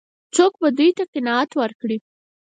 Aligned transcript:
څوک 0.35 0.53
به 0.61 0.67
دوی 0.77 0.89
ته 0.97 1.03
قناعت 1.13 1.49
ورکړي؟ 1.55 1.97